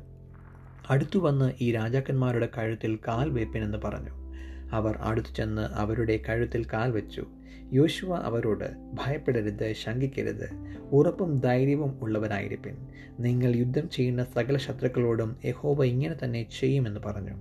അടുത്തു 0.91 1.19
വന്ന് 1.19 1.53
ഈ 1.61 1.73
രാജാക്കന്മാരുടെ 1.73 2.49
കഴുത്തിൽ 2.59 2.99
കാൽ 3.09 3.31
വെപ്പിനെന്ന് 3.31 3.79
പറഞ്ഞു. 3.85 4.24
അവർ 4.73 4.99
അടുത്തു 5.01 5.35
ചെന്ന് 5.37 5.63
അവരുടെ 5.63 6.21
കഴുത്തിൽ 6.29 6.65
കാൽ 6.65 6.91
വെച്ചു. 6.91 7.27
യോശുവ 7.73 8.17
അവരോട് 8.17 8.65
ഭയപ്പെടരുത് 8.95 9.73
ശങ്കിക്കരുത്. 9.73 10.51
ഉറപ്പും 10.93 11.41
ധൈര്യവും 11.41 11.99
ഉള്ളവനായിരിപ്പിൻ. 12.03 12.77
നിങ്ങൾ 13.21 13.57
യുദ്ധം 13.57 13.91
ചെയ്യുന്ന 13.91 14.25
സകല 14.25 14.57
ശത്രുക്കളോടും 14.57 15.37
യഹോവ 15.45 15.85
ഇങ്ങനെ 15.85 16.25
തന്നെ 16.25 16.47
ചെയ്യുമെന്ന് 16.61 17.01
പറഞ്ഞു. 17.01 17.35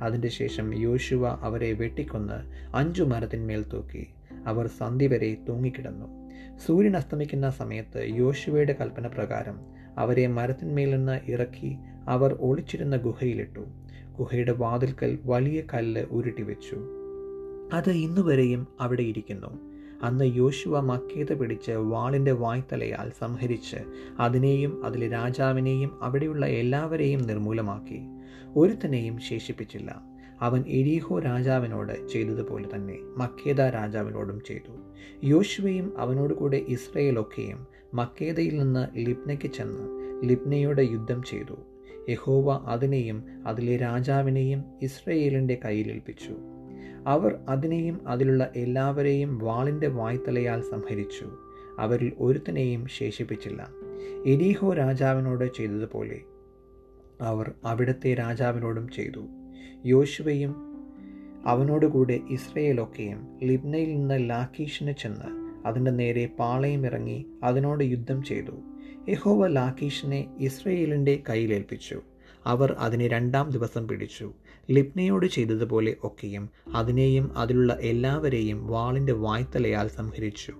അതിന്റെ 0.00 0.28
ശേഷം 0.28 0.78
യോശുവ 0.78 1.28
അവരെ 1.28 1.72
വെട്ടിക്കൊന്ന് 1.72 2.66
അഞ്ചു 2.76 3.02
മരത്തിന്മേൽ 3.02 3.68
തൂക്കി. 3.68 4.06
അവർ 4.46 4.66
സന്ധി 4.66 5.06
വരെ 5.06 5.36
തൂങ്ങിക്കിടന്നു. 5.48 6.26
സൂര്യൻ 6.66 6.96
അസ്തമിക്കുന്ന 6.96 7.50
സമയത്ത് 7.50 8.08
യോശുവയുടെ 8.08 8.72
കൽപ്പന 8.72 9.06
പ്രകാരം 9.06 9.60
അവരെ 9.98 10.26
മരത്തിന്മേൽ 10.26 10.90
നിന്ന് 10.90 11.30
ഇറക്കി 11.30 11.76
അവർ 12.08 12.36
ഒളിച്ചിരുന്ന 12.40 12.96
ഗുഹയിലിട്ടു. 12.96 13.60
ഗുഹയുടെ 14.18 14.52
വാതിൽക്കൽ 14.52 15.18
വലിയ 15.24 15.62
കല്ല് 15.74 16.04
ഉരുട്ടി 16.10 16.42
വെച്ചു 16.42 16.76
അത് 17.72 17.90
ഇന്നുവരെയും 17.90 18.66
അവിടെ 18.80 19.02
ഇരിക്കുന്നു. 19.02 19.76
അന്ന് 20.02 20.24
യോശുവ 20.24 20.80
മക്കേത 20.80 21.32
പിടിച്ച് 21.32 21.72
വാളിന്റെ 21.72 22.32
വായ്ത്തലയാൽ 22.32 23.12
സംഹരിച്ച് 23.18 23.76
അതിനെയും 24.20 24.84
അതിലെ 24.84 25.08
രാജാവിനെയും 25.08 26.02
അവിടെയുള്ള 26.02 26.46
എല്ലാവരെയും 26.46 27.26
നിർമൂലമാക്കി. 27.26 28.00
ഒരുത്തനെയും 28.56 29.18
ശേഷിപ്പിച്ചില്ല. 29.18 30.02
അവൻ 30.40 30.64
എരീഹോ 30.66 31.18
രാജാവിനോട് 31.18 32.08
ചെയ്തതുപോലെ 32.08 32.68
തന്നെ 32.74 32.98
മക്കേദ 33.16 33.60
രാജാവിനോടും 33.60 34.42
ചെയ്തു. 34.46 34.72
യോശുവയും 35.24 35.98
അവനോടുകൂടെ 35.98 36.56
ഇസ്രയേലൊക്കെയും 36.56 37.66
മക്കേദയിൽ 37.94 38.58
നിന്ന് 38.58 38.98
ലിപ്നയ്ക്ക് 38.98 39.52
ചെന്ന് 39.52 39.84
ലിബ്നയോട് 40.28 40.80
യുദ്ധം 40.80 41.22
ചെയ്തു. 41.22 41.54
യഹോവ 42.08 42.64
അതിനെയും 42.66 43.24
അതിലെ 43.46 43.76
രാജാവിനെയും 43.76 44.64
ഇസ്രയേലിന്റെ 44.82 45.60
കയ്യിലേൽപ്പിച്ചു 45.64 46.36
അവർ 47.06 47.38
അതിനെയും 47.48 48.08
അതിലുള്ള 48.08 48.52
എല്ലാവരെയും 48.56 49.38
വാളിന്റെ 49.38 49.86
വായ്ത്തലയാൽ 49.86 50.60
സംഹരിച്ചു. 50.60 51.26
അവരിൽ 51.78 52.12
ഒരുത്തനെയും 52.18 52.86
ശേഷിപ്പിച്ചില്ല. 52.86 53.68
എരീഹോ 54.26 54.72
രാജാവിനോട് 54.72 55.54
ചെയ്തതുപോലെ 55.56 56.20
അവർ 57.20 57.52
അവിടുത്തെ 57.64 58.14
രാജാവിനോടും 58.14 58.88
ചെയ്തു. 58.88 59.26
യോശുവയും 59.86 60.54
അവനോടുകൂടെ 61.46 62.20
ഇസ്രയേലൊക്കെയും 62.30 63.38
ലിബ്നയിൽ 63.42 63.96
നിന്ന് 63.96 64.30
ലാക്കീഷിന് 64.30 64.92
ചെന്ന് 64.92 65.46
അതിന്റെ 65.66 65.90
നേരെ 65.90 66.26
പാളയമിറങ്ങി 66.26 67.26
അതിനോട് 67.42 67.84
യുദ്ധം 67.84 68.22
ചെയ്തു. 68.22 68.75
യഹോവ 69.08 69.46
ലാക്കീഷിനെ 69.46 70.36
ഇസ്രയേലിന്റെ 70.38 71.22
കയ്യിലേൽപ്പിച്ചു. 71.28 72.00
അവർ 72.46 72.76
അതിനെ 72.78 73.08
രണ്ടാം 73.08 73.50
ദിവസം 73.50 73.88
പിടിച്ചു. 73.88 74.32
ലിപ്നയോട് 74.70 75.26
ചെയ്തതുപോലെ 75.26 75.96
ഒക്കെയും 76.04 76.50
അതിനെയും 76.74 77.38
അതിലുള്ള 77.38 77.78
എല്ലാവരെയും 77.80 78.66
വാളിന്റെ 78.66 79.12
വായ്ത്തലയാൽ 79.12 79.88
സംഹരിച്ചു. 79.88 80.54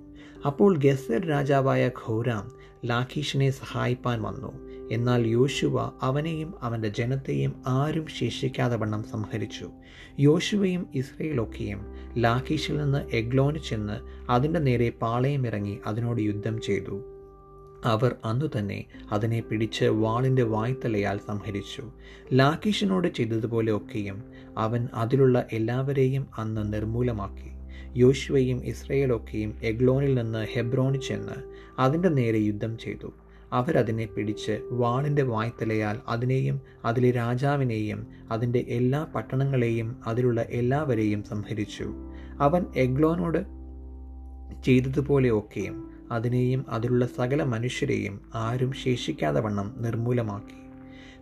അപ്പോൾ 0.46 0.78
ഗസർ 0.78 1.26
രാജാവായ 1.26 1.90
ഖോരാം 2.06 2.52
ലാഖീഷിനെ 2.84 3.50
സഹായിപ്പാൻ 3.50 4.22
വന്നു. 4.22 4.52
എന്നാൽ 4.92 5.26
യോശുവ 5.26 5.90
അവനെയും 6.02 6.54
അവന്റെ 6.62 6.88
ജനത്തെയും 6.88 7.62
ആരും 7.66 8.06
ശേഷിക്കാതെ 8.06 8.76
വണ്ണം 8.76 9.02
സംഹരിച്ചു. 9.02 9.70
യോശുവയും 10.20 10.86
ഇസ്രയേലൊക്കെയും 10.94 11.80
ലാഖീഷിൽ 12.18 12.78
നിന്ന് 12.78 13.16
എഗ്ലോന് 13.16 13.58
അതിന്റെ 14.30 14.60
നേരെ 14.60 14.90
പാളയമിറങ്ങി 14.90 15.78
അതിനോട് 15.86 16.20
യുദ്ധം 16.20 16.60
ചെയ്തു. 16.60 17.15
അവർ 17.86 18.14
അന്നു 18.24 18.46
തന്നെ 18.58 18.84
അതിനെ 19.12 19.40
പിടിച്ച് 19.40 19.84
വാളിന്റെ 19.84 20.42
വായ്ത്തലയാൽ 20.42 21.18
സംഹരിച്ചു. 21.18 21.92
ലാക്കീഷിനോട് 22.32 23.08
ചെയ്തതുപോലെ 23.08 23.76
ഒക്കെയും 23.76 24.22
അവൻ 24.58 24.88
അതിലുള്ള 24.94 25.44
എല്ലാവരെയും 25.52 26.26
അന്ന് 26.38 26.72
നിർമൂലമാക്കി. 26.72 27.56
യോശുവയും 27.96 28.64
ഇസ്രയേലൊക്കെയും 28.64 29.54
എഗ്ലോണിൽ 29.62 30.14
നിന്ന് 30.14 30.46
ഹെബ്രോണിൽ 30.54 31.00
ചെന്ന് 31.00 31.32
അതിന്റെ 31.78 32.08
നേരെ 32.08 32.38
യുദ്ധം 32.38 32.78
ചെയ്തു. 32.78 33.12
അവരതിനെ 33.52 34.06
പിടിച്ച് 34.06 34.60
വാളിന്റെ 34.70 35.22
വായ്ത്തലയാൽ 35.22 35.98
അതിനെയും 36.08 36.60
അതിലെ 36.84 37.10
രാജാവിനെയും 37.10 38.06
അതിന്റെ 38.30 38.64
എല്ലാ 38.68 39.06
പട്ടണങ്ങളെയും 39.14 39.96
അതിലുള്ള 40.06 40.40
എല്ലാവരെയും 40.40 41.22
സംഹരിച്ചു. 41.22 41.90
അവൻ 42.40 42.64
എഗ്ലോനോട് 42.76 43.38
ചെയ്തതുപോലെ 44.64 45.30
ഒക്കെയും 45.30 45.95
അതിനെയും 46.12 46.66
അതിലുള്ള 46.68 47.06
സകല 47.06 47.42
മനുഷ്യരെയും 47.42 48.20
ആരും 48.34 48.72
ശേഷിക്കാതെ 48.72 49.40
വണ്ണം 49.40 49.74
നിർമൂലമാക്കി 49.78 50.66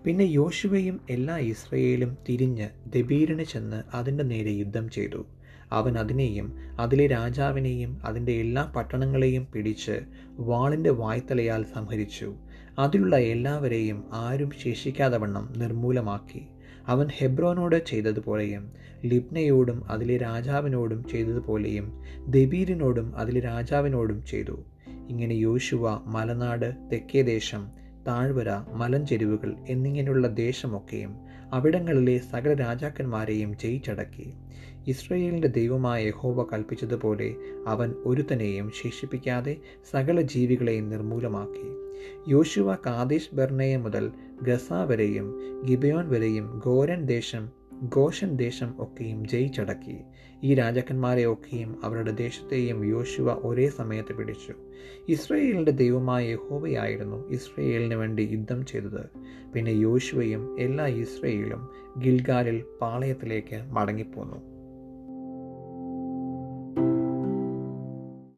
പിന്നെ 0.05 0.25
യോശുവയും 0.25 1.01
എല്ലാ 1.11 1.39
ഇസ്രയേലും 1.39 2.17
തിരിഞ്ഞ് 2.29 2.69
ദബീരിന് 2.87 3.43
ചെന്ന് 3.43 3.97
അതിന്റെ 3.97 4.25
നേരെ 4.25 4.51
യുദ്ധം 4.51 4.91
ചെയ്തു. 4.91 5.27
അവൻ 5.73 5.99
അതിനെയും 5.99 6.57
അതിലെ 6.81 7.07
രാജാവിനെയും 7.07 8.07
അതിന്റെ 8.07 8.33
എല്ലാ 8.33 8.73
പട്ടണങ്ങളെയും 8.77 9.47
പിടിച്ച് 9.53 10.01
വാളിന്റെ 10.37 10.91
വായ്ത്തലയാൽ 10.91 11.65
സംഹരിച്ചു. 11.75 12.35
അതിലുള്ള 12.79 13.17
എല്ലാവരെയും 13.17 14.05
ആരും 14.13 14.51
ശേഷിക്കാതെ 14.65 15.19
വണ്ണം 15.19 15.53
നിർമൂലമാക്കി 15.57 16.43
അവൻ 16.87 17.09
ഹെബ്രോനോട് 17.17 17.87
ചെയ്തതുപോലെയും 17.87 18.73
ലിബ്നയോടും 19.05 19.91
അതിലെ 19.91 20.17
രാജാവിനോടും 20.17 21.09
ചെയ്തതുപോലെയും 21.09 22.01
ദബീരിനോടും 22.27 23.17
അതിലെ 23.17 23.41
രാജാവിനോടും 23.41 24.25
ചെയ്തു. 24.25 24.65
ഇങ്ങനെ 25.11 25.35
യോശുവ 25.35 26.03
മലനാട് 26.07 26.91
തെക്കേദേശം 26.93 27.63
താഴ്വര 28.07 28.51
മലഞ്ചെരിവുകൾ 28.73 29.55
എന്നിങ്ങനെയുള്ള 29.69 30.29
ദേശമൊക്കെയും 30.29 31.13
അവിടങ്ങളിലെ 31.53 32.19
സകല 32.19 32.55
രാജാക്കന്മാരെയും 32.55 33.59
ജയിച്ചടക്കി. 33.63 34.27
ഇസ്രയേലിന്റെ 34.87 35.49
ദൈവമായ 35.49 36.07
യഹോവ 36.07 36.47
കൽപ്പിച്ചതുപോലെ 36.53 37.35
അവൻ 37.67 37.95
ഒരുത്തനെയും 38.05 38.71
ശേഷിപ്പിക്കാതെ 38.83 39.57
സകല 39.91 40.21
ജീവികളെയും 40.21 40.91
നിർമൂലമാക്കി 40.91 41.69
യോശുവ 42.29 42.75
കാദേശ് 42.75 43.35
ബർണയ 43.35 43.77
മുതൽ 43.77 44.13
ഗസ 44.43 44.73
വരെയും 44.73 45.27
ഗിബയോൻ 45.65 46.09
വരെയും 46.09 46.63
ഗോരൻ 46.65 47.07
ദേശം 47.07 47.64
ഗോഷൻ 47.83 48.37
ദേശം 48.37 48.75
ഒക്കെയും 48.79 49.29
ജയിച്ചടക്കി. 49.29 49.99
ഈ 50.43 50.55
രാജാക്കന്മാരെ 50.55 51.33
ഒക്കെയും 51.33 51.85
അവരുടെ 51.85 52.11
ദേശത്തെയും 52.11 52.85
യോശുവ 52.85 53.33
ഒരേ 53.33 53.69
സമയത്ത് 53.69 54.15
പിടിച്ചു. 54.15 54.55
ഇസ്രയേലിന്റെ 55.09 55.73
ദൈവമായ 55.73 56.29
യഹോവയായിരുന്നു 56.29 57.31
ഇസ്രയേലിന് 57.31 57.95
വേണ്ടി 57.95 58.23
യുദ്ധം 58.23 58.67
ചെയ്തത്. 58.67 59.11
പിന്നെ 59.55 59.71
യോശുവയും 59.71 60.61
എല്ലാ 60.61 60.87
ഇസ്രയേലും 60.87 61.69
ഗിൽഗാലിൽ 61.99 62.65
പാളയത്തിലേക്ക് 62.81 63.63
മടങ്ങിപ്പോന്നു. 63.71 64.54